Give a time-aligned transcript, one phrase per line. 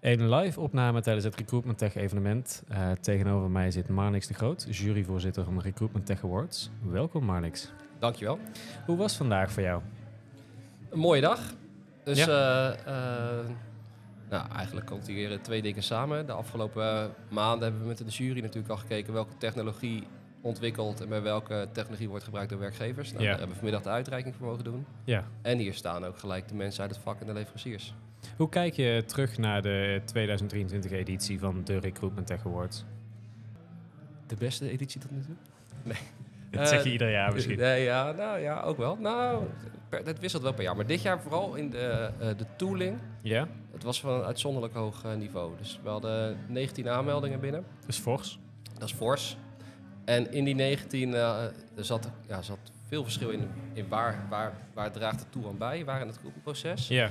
[0.00, 2.62] Een live opname tijdens het Recruitment Tech evenement.
[2.70, 6.70] Uh, tegenover mij zit Marnix de Groot, juryvoorzitter van de Recruitment Tech Awards.
[6.82, 7.72] Welkom Marnix.
[7.98, 8.38] Dankjewel.
[8.86, 9.82] Hoe was vandaag voor jou?
[10.90, 11.40] Een mooie dag.
[12.04, 12.70] Dus ja.
[12.72, 13.46] uh,
[14.30, 16.26] nou, eigenlijk komt hier twee dingen samen.
[16.26, 20.06] De afgelopen maanden hebben we met de jury natuurlijk al gekeken welke technologie
[20.40, 23.12] ontwikkeld en bij welke technologie wordt gebruikt door werkgevers.
[23.12, 24.86] Nou, Daar hebben we vanmiddag de uitreiking voor mogen doen.
[25.04, 25.24] Ja.
[25.42, 27.94] En hier staan ook gelijk de mensen uit het vak en de leveranciers.
[28.36, 32.84] Hoe kijk je terug naar de 2023 editie van de Recruitment Tech Awards?
[34.26, 35.34] De beste editie tot nu toe?
[35.82, 35.98] Nee.
[36.50, 37.58] Dat zeg je uh, ieder jaar misschien.
[37.58, 38.96] Nee, ja, nou ja, ook wel.
[38.96, 39.44] Nou,
[39.90, 40.76] het wisselt wel per jaar.
[40.76, 42.98] Maar dit jaar vooral in de, uh, de tooling.
[43.22, 43.48] Ja?
[43.72, 45.52] Het was van een uitzonderlijk hoog uh, niveau.
[45.58, 47.64] Dus we hadden 19 aanmeldingen binnen.
[47.80, 48.38] Dat is fors.
[48.78, 49.36] Dat is fors.
[50.04, 51.42] En in die 19 uh,
[51.76, 55.58] er zat, ja, zat veel verschil in, in waar, waar, waar draagt het tool aan
[55.58, 56.88] bij, waar in het groepenproces.
[56.88, 57.10] Ja.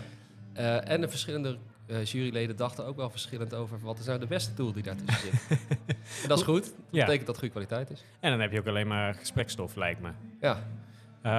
[0.57, 1.57] Uh, en de verschillende
[1.87, 5.31] uh, juryleden dachten ook wel verschillend over wat is nou de beste tool die daartussen
[5.31, 5.59] zit.
[6.23, 6.63] en dat is goed.
[6.63, 7.05] Dat ja.
[7.05, 8.03] betekent dat het goede kwaliteit is.
[8.19, 10.09] En dan heb je ook alleen maar gesprekstof, lijkt me.
[10.41, 10.63] Ja.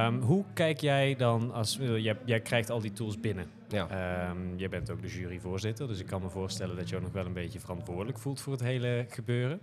[0.07, 3.47] Um, hoe kijk jij dan als jij, jij krijgt al die tools binnen?
[3.69, 4.29] Ja.
[4.31, 7.13] Um, jij bent ook de juryvoorzitter, dus ik kan me voorstellen dat je ook nog
[7.13, 9.61] wel een beetje verantwoordelijk voelt voor het hele gebeuren.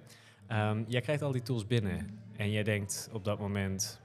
[0.51, 4.01] Um, jij krijgt al die tools binnen en jij denkt op dat moment,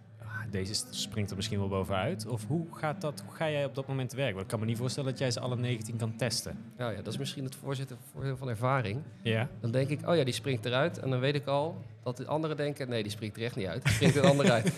[0.50, 2.26] deze springt er misschien wel bovenuit?
[2.26, 4.30] Of hoe, gaat dat, hoe ga jij op dat moment te werk?
[4.30, 6.58] Want ik kan me niet voorstellen dat jij ze alle 19 kan testen.
[6.76, 9.02] Nou ja, dat is misschien het voorzitter voordeel van ervaring.
[9.22, 9.48] Ja.
[9.60, 10.98] Dan denk ik, oh ja, die springt eruit.
[10.98, 13.66] En dan weet ik al dat de anderen denken, nee, die springt er echt niet
[13.66, 13.82] uit.
[13.82, 14.72] Die springt er een ander uit.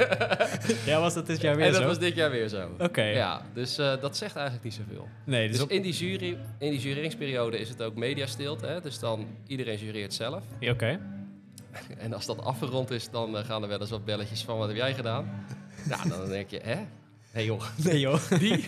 [0.86, 1.78] ja, was dat dit jaar weer en zo?
[1.78, 2.68] dat was dit jaar weer zo.
[2.78, 3.02] Oké.
[3.02, 5.08] Ja, dus uh, dat zegt eigenlijk niet zoveel.
[5.24, 5.70] Nee, dus, dus op...
[5.70, 8.80] in, die jury, in die jureringsperiode is het ook mediastilte.
[8.82, 10.42] Dus dan iedereen jureert zelf.
[10.58, 10.84] Ja, Oké.
[10.84, 11.17] Okay.
[11.98, 14.68] En als dat afgerond is, dan uh, gaan er wel eens wat belletjes van wat
[14.68, 15.44] heb jij gedaan?
[15.88, 16.86] nou, dan denk je, hè?
[17.34, 17.62] Nee joh.
[17.84, 18.30] Nee joh.
[18.40, 18.66] Die.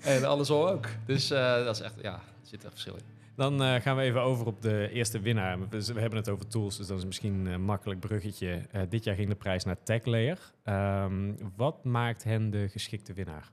[0.00, 0.88] en andersom ook.
[1.06, 3.02] Dus uh, dat is echt, ja, er zit echt verschil in.
[3.36, 5.58] Dan uh, gaan we even over op de eerste winnaar.
[5.58, 8.62] We, we, hebben het over tools, dus dat is misschien een makkelijk bruggetje.
[8.88, 10.38] dit jaar ging de prijs naar TechLayer.
[10.64, 13.50] Um, wat maakt hen de geschikte winnaar?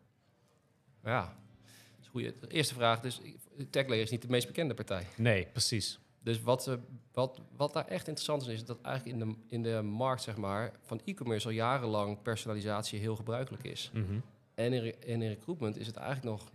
[1.04, 2.34] Ja, dat is een goede.
[2.40, 3.22] De eerste vraag, dus
[3.70, 5.08] TechLayer is niet de meest bekende partij.
[5.18, 6.00] Nee, precies.
[6.24, 6.78] Dus wat,
[7.12, 10.38] wat, wat daar echt interessant is, is dat eigenlijk in de, in de markt zeg
[10.38, 13.92] maar, van e-commerce al jarenlang personalisatie heel gebruikelijk is.
[13.94, 14.22] Mm -hmm.
[14.56, 16.52] en, in, en in recruitment is het eigenlijk nog,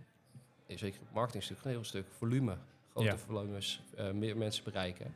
[0.67, 2.57] zeker het marketingstuk, een heel stuk volume.
[2.89, 3.17] Grote Ja.
[3.17, 5.15] volumes, uh, meer mensen bereiken.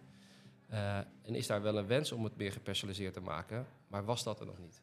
[0.71, 4.23] Uh, en is daar wel een wens om het meer gepersonaliseerd te maken, maar was
[4.23, 4.81] dat er nog niet?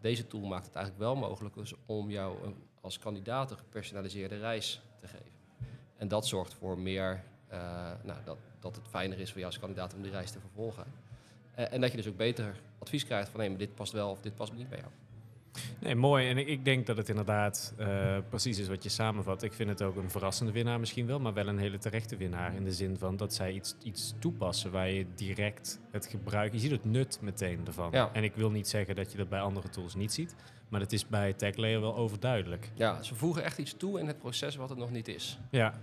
[0.00, 4.38] Deze tool maakt het eigenlijk wel mogelijk dus om jou een, als kandidaat een gepersonaliseerde
[4.38, 5.32] reis te geven.
[5.96, 7.24] En dat zorgt voor meer,
[8.02, 10.84] nou, dat, dat het fijner is voor jou als kandidaat om die reis te vervolgen.
[11.58, 14.10] Uh, en dat je dus ook beter advies krijgt van, hé, maar dit past wel
[14.10, 14.90] of dit past niet bij jou.
[15.78, 16.28] Nee, mooi.
[16.28, 19.42] En ik, ik denk dat het inderdaad uh, precies is wat je samenvat.
[19.42, 22.54] Ik vind het ook een verrassende winnaar misschien wel, maar wel een hele terechte winnaar.
[22.54, 26.52] In de zin van dat zij iets, iets toepassen waar je direct het gebruik...
[26.52, 27.90] Je ziet het nut meteen ervan.
[27.92, 28.10] Ja.
[28.12, 30.34] En ik wil niet zeggen dat je dat bij andere tools niet ziet.
[30.68, 32.70] Maar dat is bij TechLayer wel overduidelijk.
[32.74, 35.38] Ja, ze voegen echt iets toe in het proces wat het nog niet is.
[35.50, 35.80] Ja,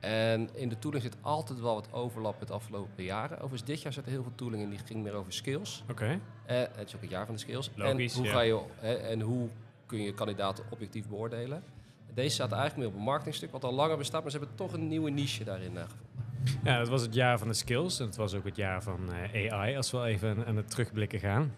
[0.00, 3.36] en in de tooling zit altijd wel wat overlap met de afgelopen jaren.
[3.36, 5.82] Overigens, dit jaar zit er heel veel tooling in die ging meer over skills.
[5.82, 5.92] Oké.
[5.92, 6.14] Okay.
[6.14, 7.70] Uh, het is ook het jaar van de skills.
[7.74, 8.32] Logisch, en hoe, ja.
[8.32, 9.48] ga je, hè, en hoe
[9.86, 11.62] kun je kandidaten objectief beoordelen?
[12.14, 14.72] Deze staat eigenlijk meer op een marketingstuk wat al langer bestaat, maar ze hebben toch
[14.72, 16.08] een nieuwe niche daarin uh, gevonden.
[16.64, 19.00] Ja, het was het jaar van de skills en het was ook het jaar van
[19.34, 21.54] uh, AI, als we even aan het terugblikken gaan.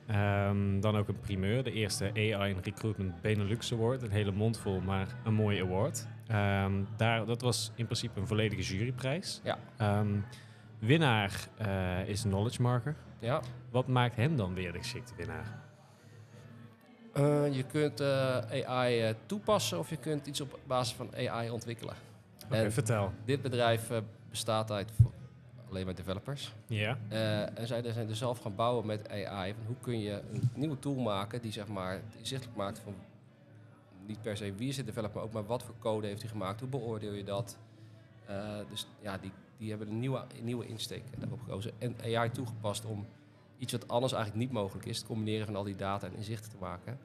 [0.51, 4.03] Um, dan ook een primeur, de eerste AI in Recruitment Benelux Award.
[4.03, 6.07] Een hele mond vol, maar een mooie award.
[6.31, 9.41] Um, daar, dat was in principe een volledige juryprijs.
[9.45, 9.59] Ja.
[9.99, 10.25] Um,
[10.79, 12.97] winnaar uh, is Knowledge Marker.
[13.19, 13.41] Ja.
[13.71, 15.61] Wat maakt hem dan weer de geschikte winnaar?
[17.17, 21.95] Uh, je kunt uh, AI toepassen of je kunt iets op basis van AI ontwikkelen.
[22.45, 23.13] Okay, en vertel.
[23.25, 23.91] Dit bedrijf
[24.31, 24.93] bestaat uit
[25.69, 26.55] alleen maar developers.
[26.67, 26.99] Ja.
[27.55, 29.55] En zij zijn dus zelf gaan bouwen met AI.
[29.55, 32.95] Van hoe kun je een nieuwe tool maken die zeg maar inzichtelijk maakt van
[34.07, 36.31] niet per se wie is de developer, maar ook maar wat voor code heeft hij
[36.31, 37.59] gemaakt, hoe beoordeel je dat?
[38.31, 41.73] Uh, dus ja, die, die hebben een nieuwe, nieuwe insteek daarop gekozen.
[41.79, 43.07] En AI toegepast om
[43.59, 46.51] iets wat anders eigenlijk niet mogelijk is, het combineren van al die data en inzichten
[46.51, 46.99] te maken,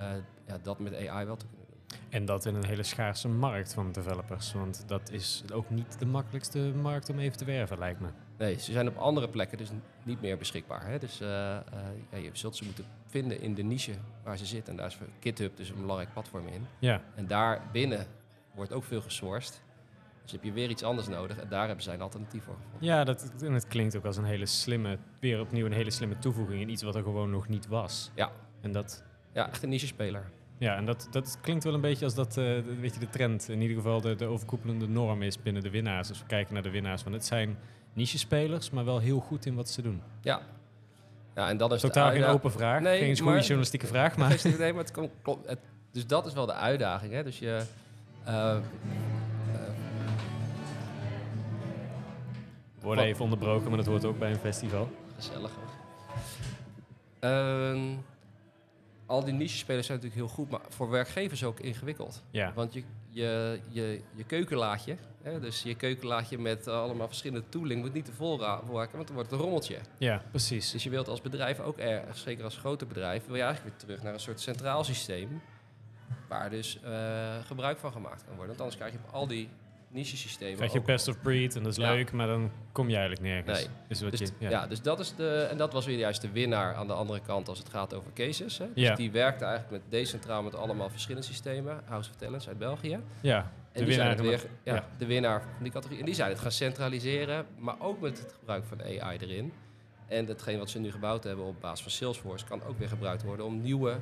[0.00, 0.06] uh,
[0.46, 1.61] ja, dat met AI wel te kunnen.
[2.08, 4.52] En dat in een hele schaarse markt van developers.
[4.52, 8.08] Want dat is ook niet de makkelijkste markt om even te werven, lijkt me.
[8.38, 9.70] Nee, ze zijn op andere plekken dus
[10.02, 10.86] niet meer beschikbaar.
[10.86, 10.98] Hè?
[10.98, 11.58] Dus uh, uh,
[12.10, 13.92] ja, je zult ze moeten vinden in de niche
[14.22, 14.72] waar ze zitten.
[14.72, 16.66] En daar is GitHub dus een belangrijk platform in.
[16.78, 17.00] Ja.
[17.14, 18.06] En daar binnen
[18.54, 19.62] wordt ook veel gesourced.
[20.22, 21.38] Dus heb je weer iets anders nodig.
[21.38, 22.88] En daar hebben zij een alternatief voor gevonden.
[22.88, 26.18] Ja, dat, en het klinkt ook als een hele slimme, weer opnieuw een hele slimme
[26.18, 28.10] toevoeging in iets wat er gewoon nog niet was.
[28.14, 28.30] Ja.
[28.60, 29.04] En dat...
[29.32, 30.30] Ja, echt een niche-speler.
[30.62, 33.10] Ja, en dat, dat klinkt wel een beetje als dat, eh, de- weet je, de
[33.10, 36.08] trend, in ieder geval de, de overkoepelende norm is binnen de winnaars.
[36.08, 37.58] Als we kijken naar de winnaars, want het zijn
[37.92, 40.02] niche-spelers, maar wel heel goed in wat ze doen.
[40.20, 40.40] Ja.
[41.34, 44.74] ja, en dan is Totaal geen open vraag, Nee, geen goede journalistieke vraag, Maar nee,
[44.74, 45.58] het komt, klopt, het,
[45.92, 47.12] dus dat is wel de uitdaging.
[47.12, 47.22] Hè?
[47.22, 47.62] Dus je.
[48.24, 48.56] eh, eh,
[52.78, 54.88] we worden even onderbroken, maar dat hoort ook bij een festival.
[55.16, 55.70] gezellig hoor.
[57.30, 57.80] Ehm,
[59.12, 62.22] al die niche-spelers zijn natuurlijk heel goed, maar voor werkgevers ook ingewikkeld.
[62.30, 67.48] Ja, Want je, je, je, je keukenlaadje, hè, dus je keukenlaadje met eh, allemaal verschillende
[67.48, 69.78] tooling, moet niet te vol ra- raken, want dan wordt het een rommeltje.
[69.98, 70.70] ja precies.
[70.70, 73.86] Dus je wilt als bedrijf ook, erg, zeker als grote bedrijf, wil je eigenlijk weer
[73.86, 75.42] terug naar een soort centraal systeem.
[76.28, 78.46] Waar dus eh, gebruik van gemaakt kan worden.
[78.46, 79.48] Want anders krijg je op al die
[79.92, 80.56] niche-systemen.
[80.56, 81.92] Krijg je ook- best of breed en dat is Ja.
[81.92, 83.58] leuk, maar dan kom je eigenlijk nergens.
[83.58, 83.68] Nee.
[83.88, 84.50] Is wat dus, je, ja.
[84.50, 84.66] ja.
[84.66, 85.46] dus dat is de.
[85.50, 88.12] En dat was weer juist de winnaar aan de andere kant als het gaat over
[88.12, 88.58] cases.
[88.58, 88.66] Hè.
[88.74, 88.94] Dus Ja.
[88.94, 91.80] die werkte eigenlijk met decentraal met allemaal verschillende systemen.
[91.84, 92.98] House of Talents uit België.
[93.20, 93.36] ja,
[93.72, 94.32] En de die zijn winnaar.
[94.34, 94.84] het weer, ja, ja.
[94.98, 96.00] de winnaar van die categorie.
[96.00, 99.52] En die zijn het gaan centraliseren, maar ook met het gebruik van AI erin.
[100.06, 103.22] En datgene wat ze nu gebouwd hebben op basis van Salesforce kan ook weer gebruikt
[103.22, 103.98] worden om nieuwe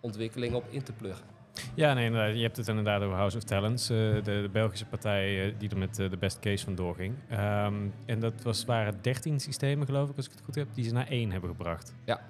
[0.00, 1.26] ontwikkelingen op in te pluggen.
[1.74, 2.34] Ja, nee, inderdaad.
[2.34, 5.70] Je hebt het inderdaad over House of Talents, eh, de, de Belgische partij eh, die
[5.70, 7.14] er met eh, de best case van doorging.
[7.28, 7.74] Ehm,
[8.04, 10.92] en dat was, waren 13 systemen, geloof ik, als ik het goed heb, die ze
[10.92, 11.94] naar één hebben gebracht.
[12.04, 12.20] Ja.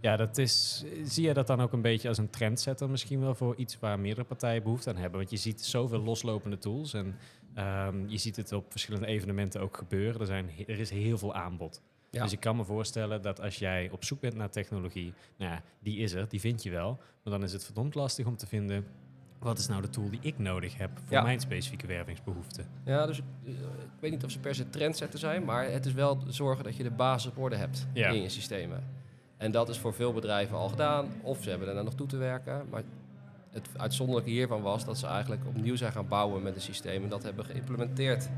[0.00, 3.34] Ja, dat is, zie je dat dan ook een beetje als een trendsetter misschien wel
[3.34, 5.18] voor iets waar meerdere partijen behoefte aan hebben?
[5.18, 7.16] Want je ziet zoveel loslopende tools en
[7.54, 10.20] ehm, je ziet het op verschillende evenementen ook gebeuren.
[10.20, 11.82] Er, zijn, er is heel veel aanbod.
[12.16, 12.22] Ja.
[12.22, 15.62] Dus ik kan me voorstellen dat als jij op zoek bent naar technologie, nou ja,
[15.78, 16.98] die is er, die vind je wel.
[17.22, 18.86] Maar dan is het verdomd lastig om te vinden,
[19.38, 21.22] wat is nou de tool die ik nodig heb voor Ja.
[21.22, 22.66] mijn specifieke wervingsbehoeften?
[22.84, 25.92] Ja, dus eh, ik weet niet of ze per se trendsetter zijn, maar het is
[25.92, 28.08] wel zorgen dat je de basis op orde hebt Ja.
[28.08, 28.84] in je systemen.
[29.36, 32.16] En dat is voor veel bedrijven al gedaan, of ze hebben er nog toe te
[32.16, 32.66] werken.
[32.70, 32.82] Maar
[33.50, 37.08] het uitzonderlijke hiervan was dat ze eigenlijk opnieuw zijn gaan bouwen met een systeem en
[37.08, 38.28] dat hebben geïmplementeerd.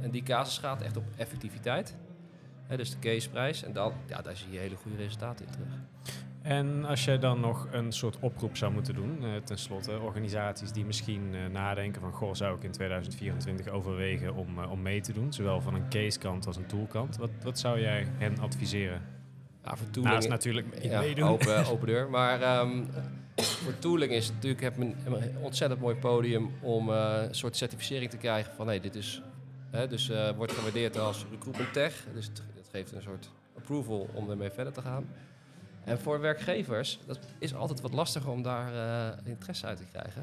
[0.00, 1.96] En die casus gaat echt op effectiviteit.
[2.66, 3.62] Hè, dus de caseprijs.
[3.62, 5.68] En dan, ja, daar zie je hele goede resultaten in terug.
[6.42, 10.84] En als jij dan nog een soort oproep zou moeten doen, eh tenslotte, organisaties die
[10.84, 15.12] misschien eh, nadenken van, goh, zou ik in 2024 overwegen om, eh, om mee te
[15.12, 19.02] doen, zowel van een case-kant als een tool-kant, wat, wat zou jij hen adviseren?
[19.66, 21.28] Ja, voor tooling, Naast natuurlijk ja, meedoen.
[21.28, 22.10] Open, open deur.
[22.10, 22.84] Maar ehm,
[23.36, 27.56] voor tooling is het natuurlijk heb een, een ontzettend mooi podium om eh, een soort
[27.56, 29.22] certificering te krijgen van hey, dit is.
[29.70, 32.04] Hè, dus eh, wordt gewaardeerd als recruitment tech.
[32.14, 32.30] Dus
[32.70, 35.06] geeft een soort approval om ermee verder te gaan.
[35.84, 40.22] En voor werkgevers, dat is altijd wat lastiger om daar eh, interesse uit te krijgen.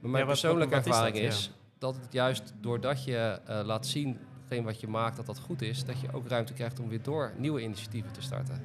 [0.00, 1.34] Maar mijn Ja, wat- persoonlijke wat- wat is ervaring dat?
[1.34, 5.38] is dat het juist doordat je eh, laat zien, hetgeen wat je maakt, dat dat
[5.38, 8.64] goed is, dat je ook ruimte krijgt om weer door nieuwe initiatieven te starten.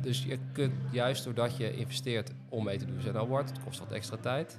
[0.00, 3.78] Dus je kunt juist doordat je investeert om mee te doen zijn award, het kost
[3.78, 4.58] wat extra tijd,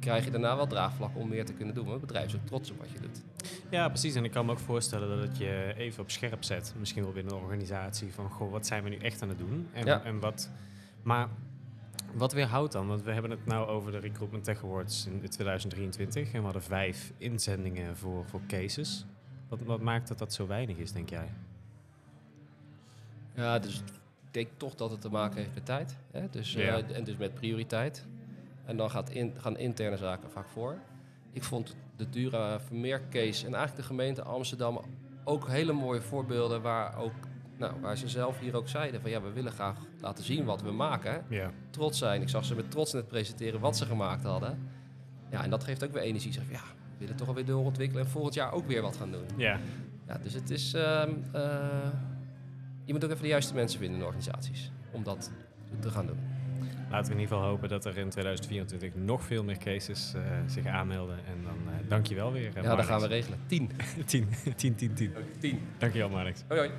[0.00, 1.84] krijg je daarna wel draagvlak om meer te kunnen doen.
[1.84, 3.22] Want het bedrijf is ook trots op wat je doet.
[3.70, 4.14] Ja, precies.
[4.14, 6.74] En ik kan me ook voorstellen dat het je even op scherp zet.
[6.78, 9.68] Misschien wel binnen een organisatie van, goh, wat zijn we nu echt aan het doen?
[9.72, 10.02] En, Ja.
[10.04, 10.50] en wat...
[11.02, 11.28] Maar
[12.14, 12.86] wat weerhoudt dan?
[12.86, 16.32] Want we hebben het nou over de Recruitment Tech Awards in 2023.
[16.32, 19.04] En we hadden vijf inzendingen voor, voor cases.
[19.48, 21.28] Wat, wat maakt dat dat zo weinig is, denk jij?
[23.34, 23.84] Ja, dus ik
[24.30, 25.96] denk toch dat het te maken heeft met tijd.
[26.10, 26.30] Hè?
[26.30, 28.06] Dus, eh, en dus met prioriteit.
[28.64, 30.78] En dan gaat in, gaan interne zaken vaak voor.
[31.32, 34.80] Ik vond de Dura Vermeer case en eigenlijk de gemeente Amsterdam
[35.24, 37.12] ook hele mooie voorbeelden waar, ook,
[37.58, 40.62] nou, waar ze zelf hier ook zeiden van ja, we willen graag laten zien wat
[40.62, 41.24] we maken.
[41.28, 41.50] Ja.
[41.70, 42.22] Trots zijn.
[42.22, 44.68] Ik zag ze met trots net presenteren wat ze gemaakt hadden.
[45.30, 46.32] Ja, en dat geeft ook weer energie.
[46.32, 49.24] Zeg, ja, we willen toch alweer doorontwikkelen en volgend jaar ook weer wat gaan doen.
[49.36, 49.58] Ja.
[50.06, 50.74] Ja, dus het is.
[50.74, 51.88] ehm, eh,
[52.84, 55.30] je moet ook even de juiste mensen vinden in de organisaties om dat
[55.80, 56.18] te gaan doen.
[56.90, 60.22] Laten we in ieder geval hopen dat er in 2024 nog veel meer cases eh,
[60.46, 61.16] zich aanmelden.
[61.16, 62.50] En dan eh dank je wel weer.
[62.62, 63.38] Ja, dat gaan we regelen.
[63.46, 63.70] 10.
[64.06, 65.12] 10, 10, 10, 10.
[65.38, 65.60] Tien.
[65.78, 66.42] Dank je wel, Marnix.
[66.48, 66.70] Hoi hoi.